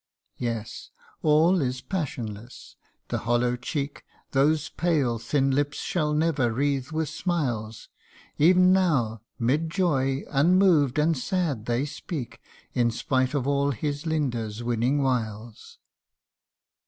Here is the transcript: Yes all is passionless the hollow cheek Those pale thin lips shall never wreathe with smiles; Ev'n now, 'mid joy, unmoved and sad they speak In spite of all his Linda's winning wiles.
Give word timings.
Yes 0.39 0.89
all 1.21 1.61
is 1.61 1.79
passionless 1.81 2.75
the 3.09 3.19
hollow 3.19 3.55
cheek 3.55 4.03
Those 4.31 4.67
pale 4.67 5.19
thin 5.19 5.51
lips 5.51 5.77
shall 5.77 6.11
never 6.15 6.51
wreathe 6.51 6.89
with 6.89 7.07
smiles; 7.07 7.87
Ev'n 8.39 8.73
now, 8.73 9.21
'mid 9.37 9.69
joy, 9.69 10.23
unmoved 10.31 10.97
and 10.97 11.15
sad 11.15 11.67
they 11.67 11.85
speak 11.85 12.41
In 12.73 12.89
spite 12.89 13.35
of 13.35 13.45
all 13.45 13.69
his 13.69 14.07
Linda's 14.07 14.63
winning 14.63 15.03
wiles. 15.03 15.77